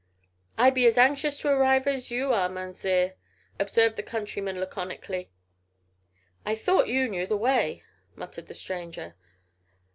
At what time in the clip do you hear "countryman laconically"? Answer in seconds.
4.01-5.29